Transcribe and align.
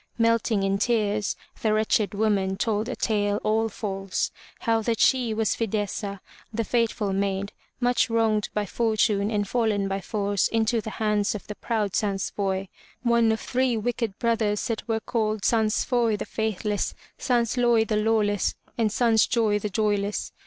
Melting 0.17 0.63
in 0.63 0.79
tears 0.79 1.35
the 1.61 1.75
wretched 1.75 2.15
woman 2.15 2.57
20 2.57 2.57
FROM 2.57 2.57
THE 2.57 2.59
TOWER 2.59 2.75
WINDOW 2.75 2.83
told 2.83 2.89
a 2.89 2.95
tale 2.95 3.35
all 3.43 3.69
false, 3.69 4.31
how 4.61 4.81
that 4.81 4.99
she 4.99 5.31
was 5.31 5.53
Fi 5.53 5.67
des'sa, 5.67 6.19
the 6.51 6.63
faithful 6.63 7.13
maid, 7.13 7.51
much 7.79 8.09
wronged 8.09 8.49
by 8.55 8.65
fortune 8.65 9.29
and 9.29 9.47
fallen 9.47 9.87
by 9.87 10.01
force 10.01 10.47
into 10.47 10.81
the 10.81 10.89
hands 10.97 11.35
of 11.35 11.45
the 11.45 11.53
proud 11.53 11.95
Sans 11.95 12.31
foy', 12.31 12.67
one 13.03 13.31
of 13.31 13.39
three 13.41 13.77
wicked 13.77 14.17
brothers 14.17 14.65
that 14.69 14.87
were 14.87 15.01
called 15.01 15.45
Sans 15.45 15.83
foy', 15.83 16.17
the 16.17 16.25
faithless, 16.25 16.95
Sans 17.19 17.55
loy' 17.55 17.85
the 17.85 17.95
lawless, 17.97 18.55
and 18.79 18.91
Sans 18.91 19.27
joy', 19.27 19.59
the 19.59 19.69
joyless. 19.69 20.33